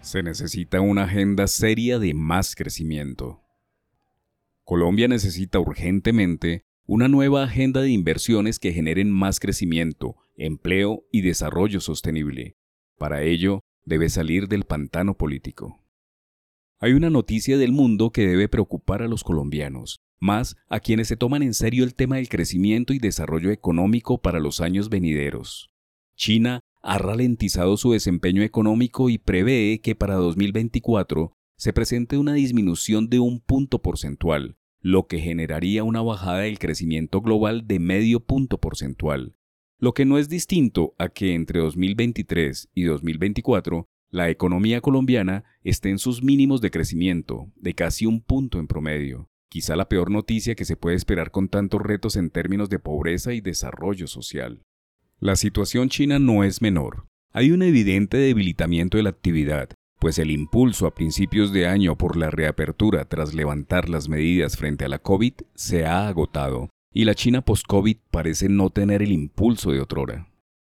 Se 0.00 0.22
necesita 0.22 0.80
una 0.80 1.04
agenda 1.04 1.46
seria 1.46 1.98
de 1.98 2.14
más 2.14 2.54
crecimiento. 2.54 3.42
Colombia 4.64 5.08
necesita 5.08 5.60
urgentemente 5.60 6.64
una 6.86 7.06
nueva 7.06 7.44
agenda 7.44 7.82
de 7.82 7.90
inversiones 7.90 8.58
que 8.58 8.72
generen 8.72 9.10
más 9.10 9.40
crecimiento, 9.40 10.16
empleo 10.36 11.04
y 11.12 11.20
desarrollo 11.20 11.80
sostenible. 11.80 12.56
Para 12.96 13.22
ello, 13.22 13.60
debe 13.84 14.08
salir 14.08 14.48
del 14.48 14.64
pantano 14.64 15.18
político. 15.18 15.84
Hay 16.78 16.94
una 16.94 17.10
noticia 17.10 17.58
del 17.58 17.72
mundo 17.72 18.10
que 18.10 18.26
debe 18.26 18.48
preocupar 18.48 19.02
a 19.02 19.08
los 19.08 19.22
colombianos, 19.22 20.00
más 20.18 20.56
a 20.68 20.80
quienes 20.80 21.08
se 21.08 21.16
toman 21.16 21.42
en 21.42 21.52
serio 21.52 21.84
el 21.84 21.94
tema 21.94 22.16
del 22.16 22.30
crecimiento 22.30 22.94
y 22.94 22.98
desarrollo 22.98 23.50
económico 23.50 24.18
para 24.18 24.40
los 24.40 24.62
años 24.62 24.88
venideros. 24.88 25.70
China 26.16 26.60
ha 26.82 26.98
ralentizado 26.98 27.76
su 27.76 27.92
desempeño 27.92 28.42
económico 28.42 29.10
y 29.10 29.18
prevé 29.18 29.80
que 29.82 29.94
para 29.94 30.14
2024 30.14 31.32
se 31.56 31.72
presente 31.72 32.16
una 32.16 32.34
disminución 32.34 33.08
de 33.08 33.18
un 33.18 33.40
punto 33.40 33.82
porcentual, 33.82 34.56
lo 34.80 35.06
que 35.06 35.18
generaría 35.18 35.84
una 35.84 36.00
bajada 36.00 36.40
del 36.40 36.58
crecimiento 36.58 37.20
global 37.20 37.66
de 37.66 37.78
medio 37.78 38.20
punto 38.20 38.58
porcentual, 38.58 39.36
lo 39.78 39.92
que 39.92 40.06
no 40.06 40.18
es 40.18 40.28
distinto 40.28 40.94
a 40.98 41.10
que 41.10 41.34
entre 41.34 41.60
2023 41.60 42.70
y 42.74 42.84
2024 42.84 43.86
la 44.10 44.30
economía 44.30 44.80
colombiana 44.80 45.44
esté 45.62 45.90
en 45.90 45.98
sus 45.98 46.22
mínimos 46.22 46.60
de 46.60 46.70
crecimiento, 46.70 47.52
de 47.56 47.74
casi 47.74 48.06
un 48.06 48.22
punto 48.22 48.58
en 48.58 48.66
promedio, 48.66 49.28
quizá 49.48 49.76
la 49.76 49.88
peor 49.88 50.10
noticia 50.10 50.54
que 50.54 50.64
se 50.64 50.76
puede 50.76 50.96
esperar 50.96 51.30
con 51.30 51.48
tantos 51.48 51.80
retos 51.82 52.16
en 52.16 52.30
términos 52.30 52.70
de 52.70 52.78
pobreza 52.78 53.34
y 53.34 53.40
desarrollo 53.40 54.06
social. 54.06 54.62
La 55.22 55.36
situación 55.36 55.90
china 55.90 56.18
no 56.18 56.44
es 56.44 56.62
menor. 56.62 57.04
Hay 57.34 57.50
un 57.50 57.60
evidente 57.60 58.16
debilitamiento 58.16 58.96
de 58.96 59.02
la 59.02 59.10
actividad, 59.10 59.68
pues 59.98 60.18
el 60.18 60.30
impulso 60.30 60.86
a 60.86 60.94
principios 60.94 61.52
de 61.52 61.66
año 61.66 61.98
por 61.98 62.16
la 62.16 62.30
reapertura 62.30 63.04
tras 63.04 63.34
levantar 63.34 63.90
las 63.90 64.08
medidas 64.08 64.56
frente 64.56 64.86
a 64.86 64.88
la 64.88 64.98
COVID 64.98 65.34
se 65.54 65.84
ha 65.84 66.08
agotado, 66.08 66.70
y 66.94 67.04
la 67.04 67.14
China 67.14 67.42
post-COVID 67.42 67.98
parece 68.10 68.48
no 68.48 68.70
tener 68.70 69.02
el 69.02 69.12
impulso 69.12 69.72
de 69.72 69.82
otrora. 69.82 70.32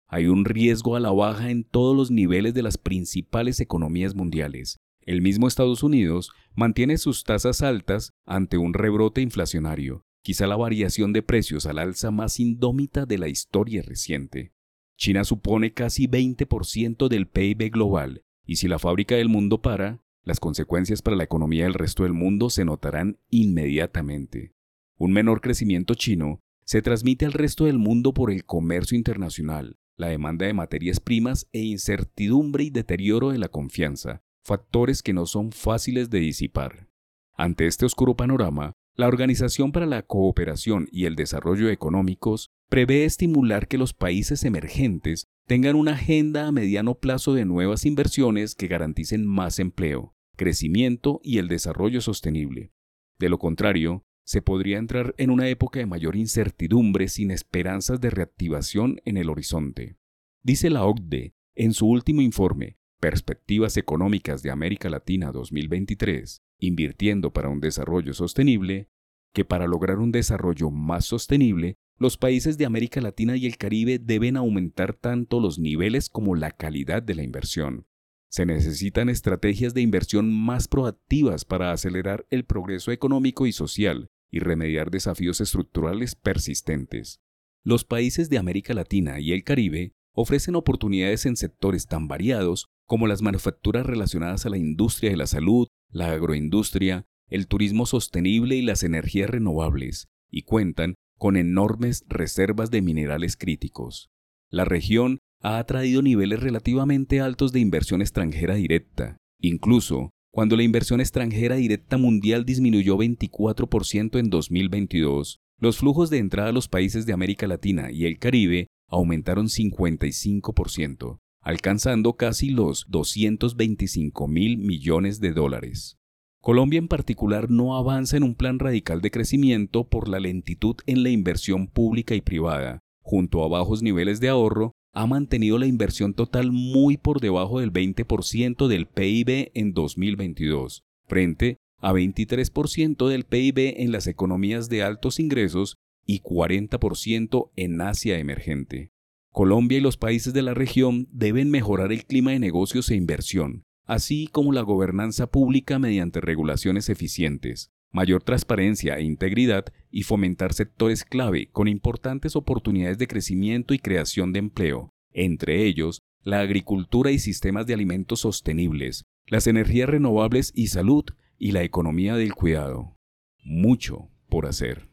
Hay 0.09 0.27
un 0.27 0.45
riesgo 0.45 0.97
a 0.97 1.01
la 1.01 1.13
baja 1.13 1.53
en 1.53 1.63
todos 1.63 1.97
los 1.97 2.11
niveles 2.11 2.53
de 2.53 2.65
las 2.65 2.79
principales 2.79 3.61
economías 3.61 4.17
mundiales. 4.17 4.79
El 5.03 5.23
mismo 5.23 5.47
Estados 5.47 5.85
Unidos 5.85 6.33
mantiene 6.57 6.99
sus 6.99 7.23
tasas 7.23 7.63
altas 7.63 8.11
ante 8.27 8.59
un 8.59 8.75
rebrote 8.75 9.21
inflacionario, 9.21 10.03
quizá 10.23 10.47
la 10.47 10.57
variación 10.57 11.13
de 11.13 11.23
precios 11.23 11.67
al 11.67 11.79
alza 11.79 12.11
más 12.11 12.41
indómita 12.41 13.07
de 13.07 13.19
la 13.19 13.29
historia 13.29 13.83
reciente. 13.83 14.53
China 14.97 15.25
supone 15.25 15.73
casi 15.73 16.07
20% 16.07 17.09
del 17.09 17.27
PIB 17.27 17.71
global, 17.71 18.25
y 18.47 18.57
si 18.57 18.69
la 18.69 18.79
fábrica 18.79 19.17
del 19.17 19.29
mundo 19.29 19.61
para, 19.61 20.03
las 20.25 20.39
consecuencias 20.39 21.03
para 21.03 21.17
la 21.17 21.25
economía 21.25 21.65
del 21.65 21.75
resto 21.75 22.05
del 22.05 22.13
mundo 22.13 22.51
se 22.51 22.65
notarán 22.65 23.19
inmediatamente. 23.31 24.55
Un 24.97 25.13
menor 25.13 25.41
crecimiento 25.41 25.95
chino 25.95 26.41
se 26.65 26.81
transmite 26.81 27.27
al 27.27 27.33
resto 27.33 27.65
del 27.65 27.79
mundo 27.79 28.15
por 28.15 28.31
el 28.31 28.45
comercio 28.45 28.97
internacional, 28.97 29.77
la 29.97 30.09
demanda 30.09 30.47
de 30.47 30.55
materias 30.55 31.01
primas 31.01 31.49
e 31.53 31.61
incertidumbre 31.61 32.65
y 32.65 32.71
deterioro 32.71 33.31
de 33.31 33.39
la 33.39 33.49
confianza, 33.49 34.23
factores 34.45 35.03
que 35.03 35.13
no 35.13 35.27
son 35.27 35.51
fáciles 35.51 36.09
de 36.11 36.21
disipar. 36.21 36.89
Ante 37.35 37.67
este 37.67 37.85
oscuro 37.85 38.17
panorama, 38.17 38.75
la 38.95 39.09
Organización 39.09 39.73
para 39.73 39.87
la 39.87 40.03
Cooperación 40.03 40.89
y 40.93 41.07
el 41.07 41.17
Desarrollo 41.17 41.71
Económicos 41.71 42.51
prevé 42.69 43.05
estimular 43.05 43.67
que 43.67 43.79
los 43.79 43.95
países 43.95 44.45
emergentes 44.45 45.29
tengan 45.47 45.77
una 45.77 45.93
agenda 45.93 46.47
a 46.47 46.53
mediano 46.53 46.95
plazo 46.95 47.35
de 47.35 47.45
nuevas 47.45 47.87
inversiones 47.87 48.55
que 48.55 48.69
garanticen 48.69 49.27
más 49.27 49.59
empleo, 49.59 50.15
crecimiento 50.37 51.21
y 51.23 51.39
el 51.39 51.49
desarrollo 51.49 52.01
sostenible. 52.01 52.73
De 53.19 53.29
lo 53.29 53.39
contrario, 53.39 54.05
se 54.25 54.43
podría 54.43 54.79
entrar 54.79 55.15
en 55.19 55.31
una 55.31 55.49
época 55.49 55.81
de 55.81 55.87
mayor 55.87 56.15
incertidumbre 56.15 57.09
sin 57.09 57.31
esperanzas 57.31 58.01
de 58.01 58.11
reactivación 58.11 59.01
en 59.05 59.17
el 59.17 59.31
horizonte. 59.31 59.97
Dice 60.43 60.71
la 60.71 60.85
OCDE 60.85 61.35
en 61.55 61.73
su 61.73 61.87
último 61.87 62.21
informe, 62.21 62.79
Perspectivas 63.01 63.77
Económicas 63.77 64.43
de 64.43 64.51
América 64.51 64.89
Latina 64.89 65.33
2023, 65.33 66.43
invirtiendo 66.63 67.33
para 67.33 67.49
un 67.49 67.61
desarrollo 67.61 68.15
sostenible, 68.15 68.89
que 69.35 69.45
para 69.45 69.67
lograr 69.67 69.99
un 69.99 70.13
desarrollo 70.13 70.71
más 70.71 71.05
sostenible, 71.05 71.77
los 71.99 72.17
países 72.17 72.59
de 72.59 72.67
América 72.67 73.01
Latina 73.01 73.37
y 73.37 73.47
el 73.47 73.57
Caribe 73.57 73.99
deben 73.99 74.37
aumentar 74.37 74.95
tanto 74.95 75.41
los 75.41 75.59
niveles 75.59 76.09
como 76.09 76.35
la 76.35 76.51
calidad 76.51 77.03
de 77.03 77.15
la 77.15 77.23
inversión. 77.23 77.87
Se 78.31 78.47
necesitan 78.47 79.09
estrategias 79.09 79.75
de 79.75 79.83
inversión 79.83 80.33
más 80.33 80.69
proactivas 80.69 81.45
para 81.45 81.73
acelerar 81.73 82.27
el 82.31 82.45
progreso 82.45 82.91
económico 82.91 83.47
y 83.47 83.53
social 83.53 84.09
y 84.31 84.39
remediar 84.39 84.91
desafíos 84.91 85.41
estructurales 85.41 86.15
persistentes. 86.15 87.21
Los 87.63 87.85
países 87.85 88.31
de 88.31 88.39
América 88.39 88.75
Latina 88.75 89.21
y 89.21 89.33
el 89.33 89.45
Caribe 89.45 89.93
ofrecen 90.15 90.57
oportunidades 90.57 91.27
en 91.27 91.37
sectores 91.37 91.87
tan 91.87 92.09
variados 92.09 92.67
como 92.87 93.07
las 93.07 93.23
manufacturas 93.23 93.87
relacionadas 93.87 94.45
a 94.47 94.51
la 94.51 94.59
industria 94.59 95.11
de 95.11 95.17
la 95.17 95.27
salud, 95.27 95.69
la 95.93 96.11
agroindustria, 96.11 97.05
el 97.29 97.47
turismo 97.47 97.87
sostenible 97.87 98.57
y 98.57 98.63
las 98.63 98.83
energías 98.83 99.31
renovables, 99.31 100.09
y 100.31 100.43
cuentan 100.43 100.95
con 101.19 101.37
enormes 101.37 102.05
reservas 102.09 102.71
de 102.71 102.83
minerales 102.83 103.37
críticos. 103.37 104.11
La 104.51 104.65
región 104.65 105.19
ha 105.41 105.59
atraído 105.59 106.03
niveles 106.03 106.41
relativamente 106.41 107.21
altos 107.21 107.53
de 107.53 107.61
inversión 107.61 108.01
extranjera 108.01 108.55
directa. 108.55 109.17
Incluso, 109.41 110.11
cuando 110.33 110.57
la 110.57 110.63
inversión 110.63 111.01
extranjera 111.01 111.57
directa 111.57 111.99
mundial 111.99 112.45
disminuyó 112.45 112.97
24% 112.97 114.19
en 114.19 114.31
2022, 114.31 115.39
los 115.59 115.79
flujos 115.79 116.11
de 116.11 116.19
entrada 116.19 116.49
a 116.49 116.53
los 116.53 116.69
países 116.69 117.07
de 117.07 117.13
América 117.13 117.47
Latina 117.47 117.93
y 117.93 118.07
el 118.07 118.19
Caribe 118.19 118.69
aumentaron 118.89 119.47
55%, 119.47 121.19
alcanzando 121.43 122.15
casi 122.15 122.51
los 122.51 122.87
225 122.89 124.29
mil 124.29 124.59
millones 124.59 125.21
de 125.21 125.33
dólares. 125.33 125.99
Colombia 126.41 126.79
en 126.79 126.89
particular 126.89 127.51
no 127.51 127.77
avanza 127.77 128.17
en 128.17 128.25
un 128.25 128.35
plan 128.35 128.59
radical 128.59 129.01
de 129.01 129.11
crecimiento 129.11 129.85
por 129.85 130.09
la 130.09 130.19
lentitud 130.19 130.77
en 130.87 131.03
la 131.03 131.11
inversión 131.11 131.69
pública 131.69 132.15
y 132.15 132.21
privada. 132.21 132.81
Junto 133.01 133.45
a 133.45 133.49
bajos 133.49 133.83
niveles 133.83 134.19
de 134.19 134.29
ahorro, 134.29 134.73
ha 134.93 135.07
mantenido 135.07 135.59
la 135.59 135.67
inversión 135.67 136.15
total 136.15 136.53
muy 136.53 136.97
por 136.97 137.21
debajo 137.21 137.61
del 137.61 137.73
20% 137.73 138.67
del 138.67 138.87
PIB 138.87 139.51
en 139.55 139.73
2022, 139.73 140.83
frente 141.07 141.59
a 141.79 141.93
23% 141.93 143.09
del 143.09 143.25
PIB 143.25 143.75
en 143.79 143.91
las 143.91 144.07
economías 144.07 144.69
de 144.69 144.83
altos 144.83 145.19
ingresos 145.19 145.77
y 146.07 146.21
40% 146.21 147.51
en 147.57 147.81
Asia 147.81 148.19
emergente. 148.19 148.91
Colombia 149.33 149.79
y 149.79 149.81
los 149.81 149.97
países 149.97 150.35
de 150.35 150.43
la 150.43 150.53
región 150.53 151.09
deben 151.11 151.51
mejorar 151.51 151.91
el 151.91 152.05
clima 152.05 152.33
de 152.33 152.39
negocios 152.39 152.91
e 152.91 152.97
inversión, 152.97 153.65
así 153.87 154.29
como 154.31 154.53
la 154.53 154.61
gobernanza 154.61 155.27
pública 155.27 155.79
mediante 155.79 156.21
regulaciones 156.21 156.91
eficientes, 156.91 157.71
mayor 157.91 158.23
transparencia 158.23 158.99
e 158.99 159.05
integridad 159.05 159.65
y 159.91 160.03
fomentar 160.03 160.53
sectores 160.53 161.05
clave 161.05 161.49
con 161.51 161.67
importantes 161.67 162.37
oportunidades 162.37 162.99
de 162.99 163.07
crecimiento 163.07 163.73
y 163.73 163.79
creación 163.79 164.35
de 164.35 164.41
empleo, 164.41 164.91
entre 165.13 165.65
ellos 165.65 166.03
la 166.23 166.41
agricultura 166.41 167.11
y 167.11 167.19
sistemas 167.19 167.67
de 167.67 167.73
alimentos 167.73 168.21
sostenibles, 168.21 169.05
las 169.27 169.47
energías 169.47 169.89
renovables 169.89 170.53
y 170.55 170.67
salud 170.67 171.05
y 171.39 171.53
la 171.53 171.63
economía 171.63 172.17
del 172.17 172.35
cuidado. 172.35 172.99
Mucho 173.43 174.11
por 174.29 174.45
hacer. 174.45 174.92